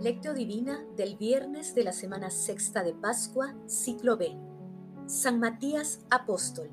[0.00, 4.38] Lectio Divina del viernes de la semana sexta de Pascua, ciclo B.
[5.06, 6.70] San Matías Apóstol.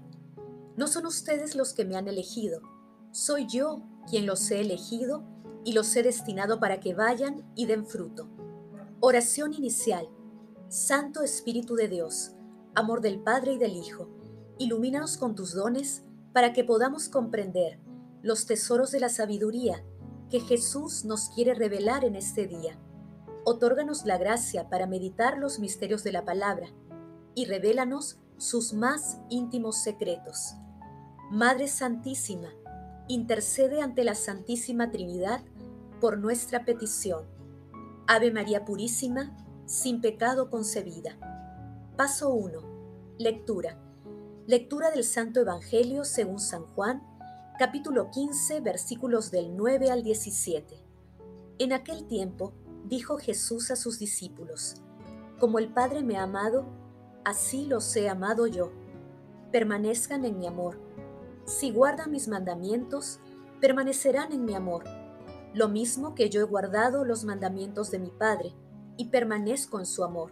[0.78, 2.62] No son ustedes los que me han elegido,
[3.09, 5.23] soy yo quien los he elegido
[5.64, 8.30] y los he destinado para que vayan y den fruto.
[9.00, 10.07] Oración inicial.
[10.68, 12.34] Santo Espíritu de Dios,
[12.76, 14.07] amor del Padre y del Hijo,
[14.60, 17.80] ilumínanos con tus dones para que podamos comprender
[18.21, 19.84] los tesoros de la sabiduría
[20.30, 22.80] que Jesús nos quiere revelar en este día
[23.48, 26.67] Otórganos la gracia para meditar los misterios de la palabra
[27.35, 30.55] y revélanos sus más íntimos secretos.
[31.30, 32.49] Madre Santísima,
[33.08, 35.41] intercede ante la Santísima Trinidad
[36.02, 37.26] por nuestra petición.
[38.08, 39.38] Ave María Purísima,
[39.68, 41.16] sin pecado concebida.
[41.96, 43.16] Paso 1.
[43.20, 43.77] Lectura.
[44.48, 47.04] Lectura del Santo Evangelio según San Juan,
[47.59, 50.84] capítulo 15, versículos del 9 al 17.
[51.60, 52.54] En aquel tiempo,
[52.88, 54.82] dijo Jesús a sus discípulos,
[55.40, 56.66] Como el Padre me ha amado,
[57.24, 58.72] así los he amado yo.
[59.52, 60.80] Permanezcan en mi amor.
[61.46, 63.20] Si guardan mis mandamientos,
[63.62, 64.84] permanecerán en mi amor,
[65.53, 68.53] lo mismo que yo he guardado los mandamientos de mi Padre,
[68.97, 70.31] y permanezco en su amor.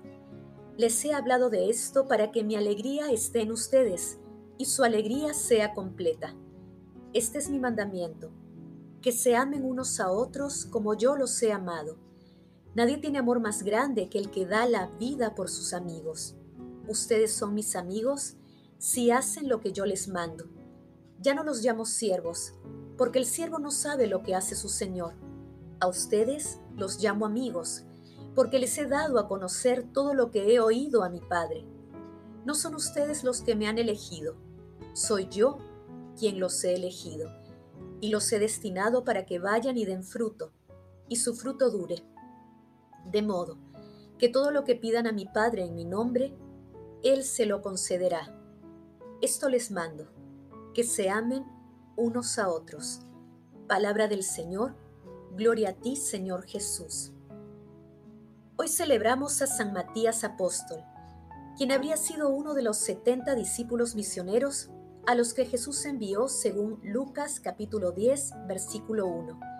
[0.78, 4.20] Les he hablado de esto para que mi alegría esté en ustedes,
[4.58, 6.36] y su alegría sea completa.
[7.14, 8.32] Este es mi mandamiento,
[9.02, 11.98] que se amen unos a otros como yo los he amado.
[12.76, 16.36] Nadie tiene amor más grande que el que da la vida por sus amigos.
[16.88, 18.36] Ustedes son mis amigos
[18.80, 20.46] si hacen lo que yo les mando.
[21.20, 22.54] Ya no los llamo siervos,
[22.98, 25.14] porque el siervo no sabe lo que hace su Señor.
[25.80, 27.84] A ustedes los llamo amigos,
[28.34, 31.66] porque les he dado a conocer todo lo que he oído a mi Padre.
[32.44, 34.36] No son ustedes los que me han elegido,
[34.94, 35.60] soy yo
[36.18, 37.30] quien los he elegido,
[38.02, 40.52] y los he destinado para que vayan y den fruto,
[41.08, 42.04] y su fruto dure
[43.06, 43.58] de modo
[44.18, 46.34] que todo lo que pidan a mi Padre en mi nombre,
[47.04, 48.34] Él se lo concederá.
[49.22, 50.08] Esto les mando,
[50.74, 51.46] que se amen
[51.96, 53.02] unos a otros.
[53.68, 54.76] Palabra del Señor,
[55.36, 57.12] gloria a ti, Señor Jesús.
[58.56, 60.84] Hoy celebramos a San Matías Apóstol,
[61.58, 64.70] quien habría sido uno de los setenta discípulos misioneros
[65.06, 69.53] a los que Jesús envió según Lucas capítulo 10, versículo 1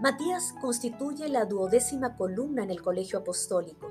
[0.00, 3.90] Matías constituye la duodécima columna en el colegio apostólico.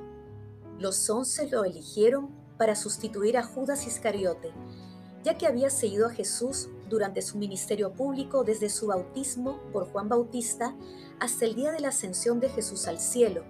[0.80, 4.52] Los once lo eligieron para sustituir a Judas Iscariote,
[5.24, 10.10] ya que había seguido a Jesús durante su ministerio público desde su bautismo por Juan
[10.10, 10.76] Bautista
[11.20, 13.44] hasta el día de la ascensión de Jesús al cielo.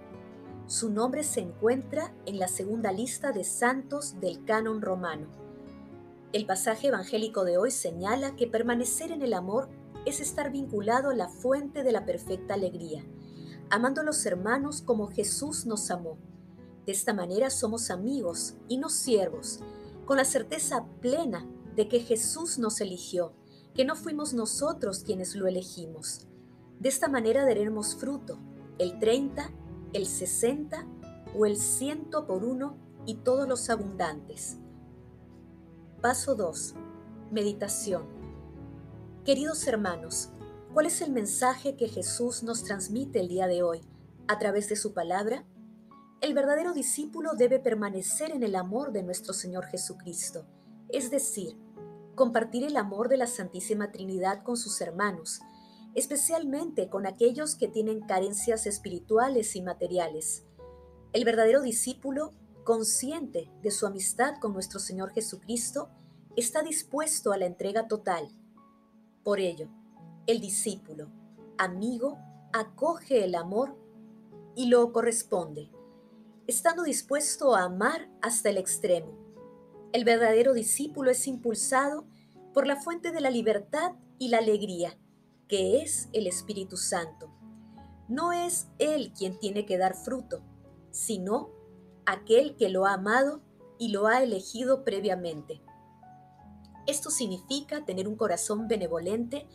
[0.66, 5.28] Su nombre se encuentra en la segunda lista de santos del canon romano.
[6.34, 9.70] El pasaje evangélico de hoy señala que permanecer en el amor
[10.10, 13.04] es estar vinculado a la fuente de la perfecta alegría,
[13.70, 16.18] amando a los hermanos como Jesús nos amó.
[16.84, 19.60] De esta manera somos amigos y no siervos,
[20.04, 23.32] con la certeza plena de que Jesús nos eligió,
[23.74, 26.26] que no fuimos nosotros quienes lo elegimos.
[26.80, 28.38] De esta manera daremos fruto,
[28.78, 29.50] el 30,
[29.92, 30.86] el 60
[31.38, 34.58] o el ciento por uno y todos los abundantes.
[36.00, 36.74] Paso 2.
[37.30, 38.19] Meditación.
[39.24, 40.30] Queridos hermanos,
[40.72, 43.82] ¿cuál es el mensaje que Jesús nos transmite el día de hoy
[44.26, 45.44] a través de su palabra?
[46.22, 50.46] El verdadero discípulo debe permanecer en el amor de nuestro Señor Jesucristo,
[50.88, 51.54] es decir,
[52.14, 55.40] compartir el amor de la Santísima Trinidad con sus hermanos,
[55.94, 60.46] especialmente con aquellos que tienen carencias espirituales y materiales.
[61.12, 62.32] El verdadero discípulo,
[62.64, 65.90] consciente de su amistad con nuestro Señor Jesucristo,
[66.36, 68.30] está dispuesto a la entrega total
[69.22, 69.68] por ello,
[70.26, 71.10] el discípulo,
[71.58, 72.18] amigo,
[72.52, 73.76] acoge el amor
[74.54, 75.70] y lo corresponde,
[76.46, 79.16] estando dispuesto a amar hasta el extremo.
[79.92, 82.04] El verdadero discípulo es impulsado
[82.52, 84.98] por la fuente de la libertad y la alegría,
[85.48, 87.30] que es el Espíritu Santo.
[88.08, 90.42] No es Él quien tiene que dar fruto,
[90.90, 91.50] sino
[92.06, 93.40] aquel que lo ha amado
[93.78, 95.62] y lo ha elegido previamente.
[96.90, 99.46] Esto significa tener un corazón benevolente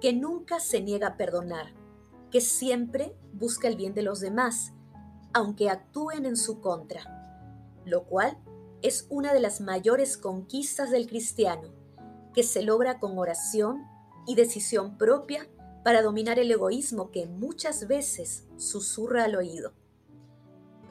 [0.00, 1.74] que nunca se niega a perdonar,
[2.30, 4.72] que siempre busca el bien de los demás,
[5.34, 8.38] aunque actúen en su contra, lo cual
[8.80, 11.68] es una de las mayores conquistas del cristiano,
[12.32, 13.82] que se logra con oración
[14.26, 15.46] y decisión propia
[15.84, 19.74] para dominar el egoísmo que muchas veces susurra al oído.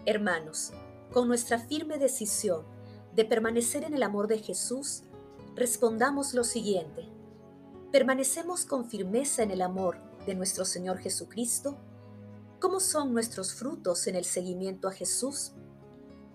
[0.06, 0.72] Hermanos,
[1.12, 2.64] con nuestra firme decisión
[3.16, 5.06] de permanecer en el amor de Jesús,
[5.60, 7.10] respondamos lo siguiente.
[7.92, 11.78] ¿Permanecemos con firmeza en el amor de nuestro Señor Jesucristo?
[12.62, 15.52] ¿Cómo son nuestros frutos en el seguimiento a Jesús?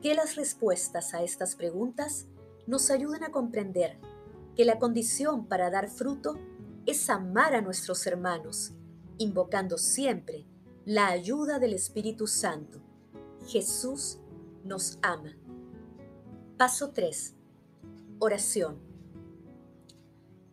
[0.03, 2.27] Que las respuestas a estas preguntas
[2.67, 3.99] nos ayuden a comprender
[4.55, 6.39] que la condición para dar fruto
[6.85, 8.73] es amar a nuestros hermanos,
[9.17, 10.45] invocando siempre
[10.85, 12.83] la ayuda del Espíritu Santo.
[13.47, 14.19] Jesús
[14.65, 15.35] nos ama.
[16.59, 17.35] Paso 3.
[18.19, 18.94] Oración.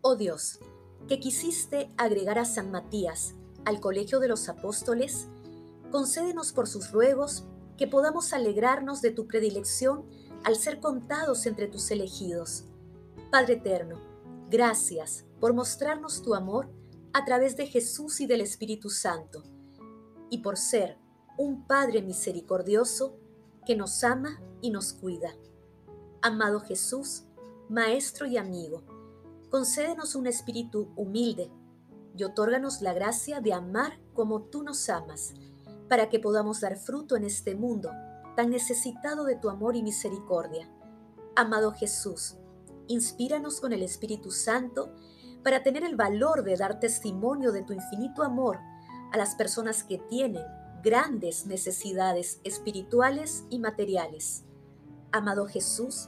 [0.03, 0.59] Oh Dios,
[1.07, 5.27] que quisiste agregar a San Matías al colegio de los apóstoles,
[5.91, 7.43] concédenos por sus ruegos
[7.77, 10.05] que podamos alegrarnos de tu predilección
[10.43, 12.63] al ser contados entre tus elegidos.
[13.29, 13.99] Padre eterno,
[14.49, 16.67] gracias por mostrarnos tu amor
[17.13, 19.43] a través de Jesús y del Espíritu Santo,
[20.31, 20.97] y por ser
[21.37, 23.19] un Padre misericordioso
[23.67, 25.35] que nos ama y nos cuida.
[26.23, 27.25] Amado Jesús,
[27.69, 28.83] Maestro y amigo,
[29.51, 31.51] concédenos un espíritu humilde
[32.17, 35.33] y otórganos la gracia de amar como tú nos amas,
[35.89, 37.91] para que podamos dar fruto en este mundo
[38.37, 40.71] tan necesitado de tu amor y misericordia.
[41.35, 42.37] Amado Jesús,
[42.87, 44.95] inspíranos con el Espíritu Santo
[45.43, 48.57] para tener el valor de dar testimonio de tu infinito amor
[49.11, 50.45] a las personas que tienen
[50.81, 54.45] grandes necesidades espirituales y materiales.
[55.11, 56.07] Amado Jesús,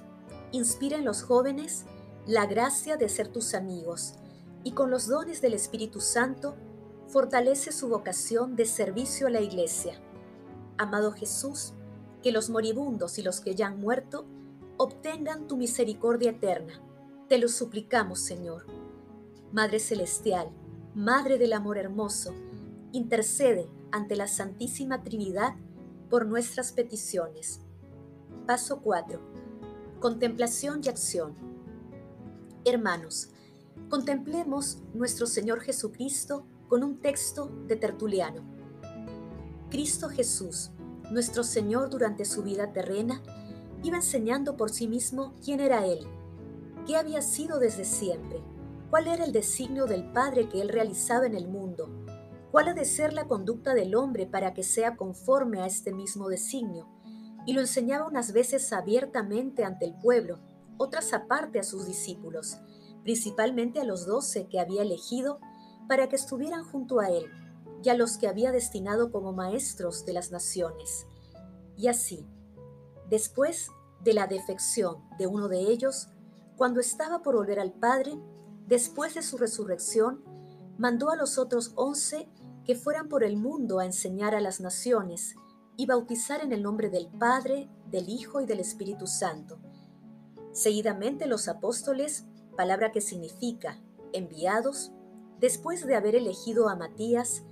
[0.53, 1.85] inspira en los jóvenes
[2.25, 4.15] la gracia de ser tus amigos
[4.63, 6.55] y con los dones del Espíritu Santo
[7.07, 10.01] fortalece su vocación de servicio a la Iglesia.
[10.77, 11.73] Amado Jesús,
[12.21, 14.25] que los moribundos y los que ya han muerto
[14.77, 16.81] obtengan tu misericordia eterna.
[17.27, 18.65] Te lo suplicamos, Señor.
[19.51, 20.49] Madre Celestial,
[20.95, 22.33] Madre del Amor Hermoso,
[22.93, 25.55] intercede ante la Santísima Trinidad
[26.09, 27.59] por nuestras peticiones.
[28.47, 29.19] Paso 4.
[29.99, 31.52] Contemplación y acción.
[32.65, 33.29] Hermanos,
[33.89, 38.41] contemplemos nuestro Señor Jesucristo con un texto de Tertuliano.
[39.69, 40.71] Cristo Jesús,
[41.11, 43.21] nuestro Señor durante su vida terrena,
[43.83, 46.07] iba enseñando por sí mismo quién era Él,
[46.87, 48.41] qué había sido desde siempre,
[48.89, 51.89] cuál era el designio del Padre que Él realizaba en el mundo,
[52.49, 56.29] cuál ha de ser la conducta del hombre para que sea conforme a este mismo
[56.29, 56.87] designio,
[57.45, 60.39] y lo enseñaba unas veces abiertamente ante el pueblo,
[60.83, 62.57] otras aparte a sus discípulos,
[63.03, 65.39] principalmente a los doce que había elegido
[65.87, 67.25] para que estuvieran junto a él,
[67.83, 71.05] y a los que había destinado como maestros de las naciones.
[71.75, 72.25] Y así,
[73.09, 73.69] después
[74.03, 76.07] de la defección de uno de ellos,
[76.55, 78.17] cuando estaba por volver al Padre,
[78.67, 80.23] después de su resurrección,
[80.77, 82.29] mandó a los otros once
[82.63, 85.35] que fueran por el mundo a enseñar a las naciones
[85.75, 89.59] y bautizar en el nombre del Padre, del Hijo y del Espíritu Santo.
[90.53, 93.81] Seguidamente los apóstoles, palabra que significa
[94.13, 94.91] enviados,
[95.39, 97.43] después de haber elegido a Matías,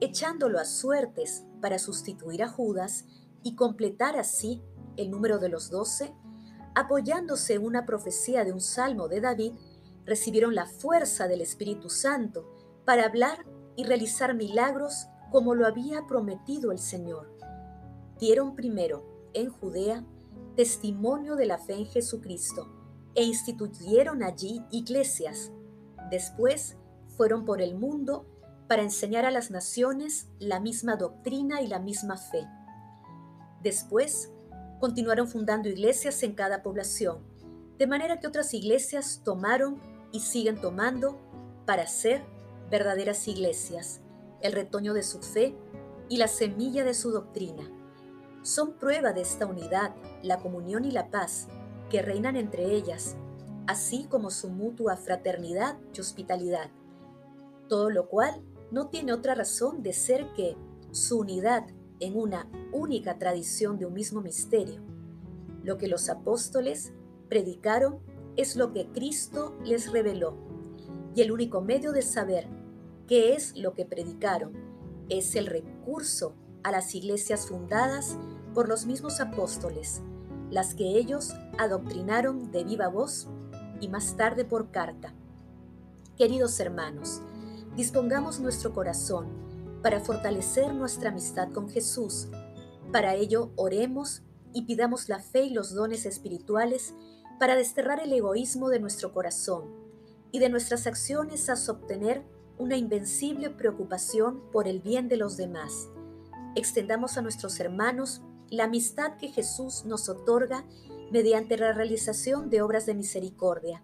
[0.00, 3.04] echándolo a suertes para sustituir a Judas
[3.42, 4.62] y completar así
[4.96, 6.14] el número de los doce,
[6.74, 9.52] apoyándose en una profecía de un salmo de David,
[10.06, 12.50] recibieron la fuerza del Espíritu Santo
[12.86, 13.44] para hablar
[13.76, 17.36] y realizar milagros como lo había prometido el Señor.
[18.18, 20.04] Dieron primero en Judea
[20.56, 22.66] testimonio de la fe en Jesucristo
[23.14, 25.52] e instituyeron allí iglesias.
[26.10, 26.76] Después
[27.16, 28.26] fueron por el mundo
[28.68, 32.46] para enseñar a las naciones la misma doctrina y la misma fe.
[33.62, 34.32] Después
[34.80, 37.22] continuaron fundando iglesias en cada población,
[37.78, 39.80] de manera que otras iglesias tomaron
[40.12, 41.18] y siguen tomando
[41.64, 42.24] para ser
[42.70, 44.00] verdaderas iglesias,
[44.40, 45.54] el retoño de su fe
[46.08, 47.70] y la semilla de su doctrina.
[48.46, 51.48] Son prueba de esta unidad, la comunión y la paz
[51.90, 53.16] que reinan entre ellas,
[53.66, 56.70] así como su mutua fraternidad y hospitalidad.
[57.68, 60.56] Todo lo cual no tiene otra razón de ser que
[60.92, 61.66] su unidad
[61.98, 64.80] en una única tradición de un mismo misterio.
[65.64, 66.92] Lo que los apóstoles
[67.28, 67.98] predicaron
[68.36, 70.36] es lo que Cristo les reveló,
[71.16, 72.46] y el único medio de saber
[73.08, 74.52] qué es lo que predicaron
[75.08, 78.16] es el recurso a las iglesias fundadas
[78.56, 80.00] por los mismos apóstoles,
[80.50, 83.28] las que ellos adoctrinaron de viva voz
[83.82, 85.12] y más tarde por carta.
[86.16, 87.20] Queridos hermanos,
[87.76, 89.26] dispongamos nuestro corazón
[89.82, 92.28] para fortalecer nuestra amistad con Jesús.
[92.92, 94.22] Para ello, oremos
[94.54, 96.94] y pidamos la fe y los dones espirituales
[97.38, 99.64] para desterrar el egoísmo de nuestro corazón
[100.32, 102.22] y de nuestras acciones hasta obtener
[102.56, 105.90] una invencible preocupación por el bien de los demás.
[106.54, 110.64] Extendamos a nuestros hermanos la amistad que Jesús nos otorga
[111.10, 113.82] mediante la realización de obras de misericordia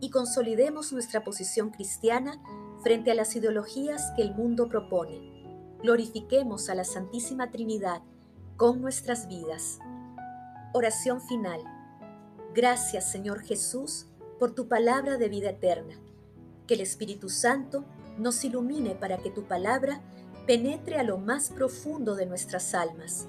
[0.00, 2.40] y consolidemos nuestra posición cristiana
[2.82, 5.32] frente a las ideologías que el mundo propone.
[5.82, 8.02] glorifiquemos a la Santísima Trinidad
[8.56, 9.78] con nuestras vidas.
[10.72, 11.60] Oración final.
[12.54, 14.06] Gracias Señor Jesús
[14.38, 15.94] por tu palabra de vida eterna.
[16.66, 17.84] Que el Espíritu Santo
[18.16, 20.00] nos ilumine para que tu palabra
[20.46, 23.28] penetre a lo más profundo de nuestras almas